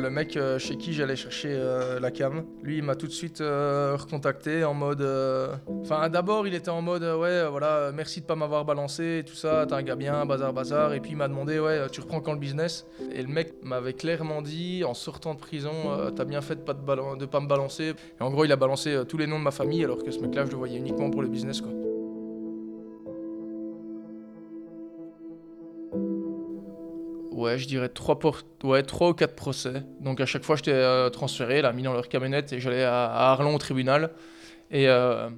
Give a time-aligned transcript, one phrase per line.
[0.00, 3.12] Le mec euh, chez qui j'allais chercher euh, la cam, lui il m'a tout de
[3.12, 5.06] suite euh, recontacté en mode.
[5.82, 9.34] Enfin d'abord il était en mode ouais voilà merci de pas m'avoir balancé et tout
[9.34, 10.94] ça, t'es un gars bien, bazar bazar.
[10.94, 12.86] Et puis il m'a demandé ouais tu reprends quand le business?
[13.12, 15.72] Et le mec m'avait clairement dit en sortant de prison
[16.16, 17.92] t'as bien fait de pas, de pas me balancer.
[18.18, 20.18] Et en gros il a balancé tous les noms de ma famille alors que ce
[20.20, 21.70] mec là je le voyais uniquement pour le business quoi.
[27.40, 29.82] Ouais, je dirais trois, por- ouais, trois ou quatre procès.
[30.02, 33.06] Donc à chaque fois, j'étais euh, transféré, là, mis dans leur camionnette et j'allais à,
[33.32, 34.10] Arlon au tribunal.
[34.70, 35.30] Et euh,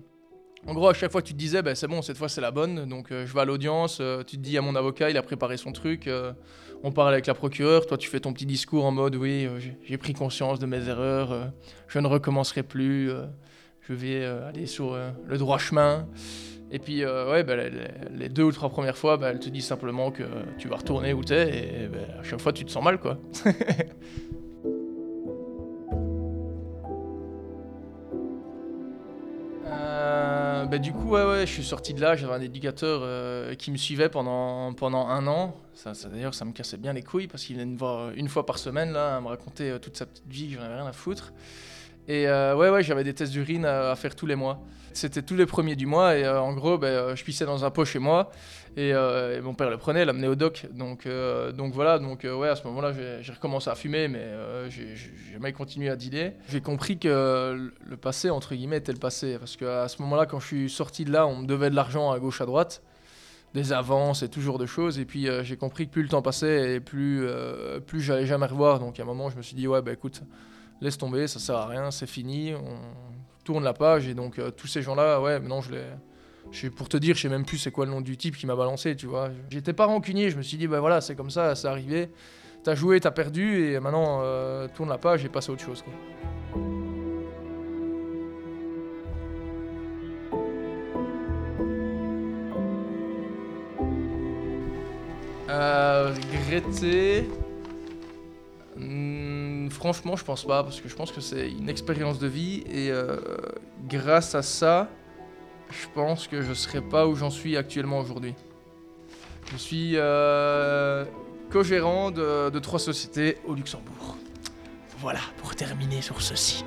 [0.66, 2.50] en gros, à chaque fois, tu te disais, bah, c'est bon, cette fois, c'est la
[2.50, 2.88] bonne.
[2.88, 5.22] Donc euh, je vais à l'audience, euh, tu te dis à mon avocat, il a
[5.22, 6.10] préparé son truc.
[6.82, 9.48] on parle avec la procureure, toi, tu fais ton petit discours en mode, oui,
[9.84, 11.52] j'ai- pris conscience de mes erreurs,
[11.86, 13.12] je ne recommencerai plus,
[13.82, 16.08] je vais aller sur le droit chemin.
[16.74, 17.54] Et puis, euh, ouais, bah,
[18.10, 20.22] les, deux ou trois premières fois, bah, elle te dit simplement que
[20.56, 23.18] tu vas retourner où t'es, et bah, à chaque fois, tu te sens mal, quoi.
[29.74, 33.54] Euh, bah, du coup, ouais, ouais, je suis sorti de là, j'avais un éducateur euh,
[33.54, 35.56] qui me suivait pendant, pendant un an.
[35.72, 38.44] Ça, D'ailleurs, ça me cassait bien les couilles parce qu'il venait me voir une fois
[38.44, 40.92] par semaine, là, à me raconter toute sa petite vie, que j'en avais rien à
[40.92, 41.32] foutre.
[42.08, 44.60] Et euh, ouais, ouais, j'avais des tests d'urine à, faire tous les mois.
[44.92, 47.64] C'était tous les premiers du mois et euh, en gros, ben, euh, je pissais dans
[47.64, 48.30] un pot chez moi
[48.76, 48.92] et,
[49.42, 50.66] mon père le prenait, l'amenait au doc.
[50.72, 54.26] Donc, voilà, donc ouais, à ce moment-là, j'ai recommencé à fumer, mais
[54.68, 54.94] j'ai
[55.32, 56.32] jamais continué à dealer.
[56.48, 60.40] J'ai compris que le passé, entre guillemets, était le passé parce qu'à ce moment-là, quand
[60.40, 62.82] je suis sorti de là, on me devait de l'argent à gauche, à droite
[63.54, 64.98] des avances et toujours de choses.
[64.98, 67.26] Et puis j'ai compris que plus le temps passait et plus,
[67.86, 68.80] plus j'allais jamais revoir.
[68.80, 70.22] Donc à un moment, je me suis dit, ouais, bah écoute,
[70.82, 72.76] laisse tomber, ça sert à rien, c'est fini, on
[73.44, 74.08] tourne la page.
[74.08, 75.84] Et donc euh, tous ces gens-là, ouais, maintenant je les.
[76.50, 78.46] je Pour te dire, je sais même plus c'est quoi le nom du type qui
[78.46, 79.30] m'a balancé, tu vois.
[79.48, 82.10] J'étais pas rancunier, je me suis dit, bah voilà, c'est comme ça, c'est arrivé.
[82.64, 85.82] T'as joué, t'as perdu, et maintenant, euh, tourne la page et passe à autre chose.
[95.50, 97.28] Euh, regretter.
[99.82, 102.92] Franchement, je pense pas, parce que je pense que c'est une expérience de vie et
[102.92, 103.16] euh,
[103.88, 104.88] grâce à ça,
[105.70, 108.36] je pense que je serais pas où j'en suis actuellement aujourd'hui.
[109.50, 111.04] Je suis euh,
[111.50, 114.16] co-gérant de, de trois sociétés au Luxembourg.
[114.98, 116.64] Voilà, pour terminer sur ceci.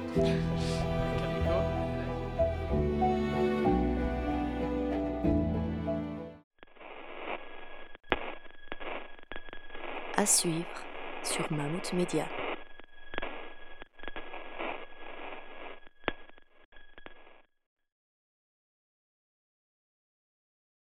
[10.18, 10.66] À suivre
[11.24, 12.26] sur Mammouth Media.